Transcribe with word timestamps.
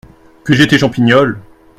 Que 0.45 0.53
j’étais 0.55 0.79
Champignol! 0.79 1.39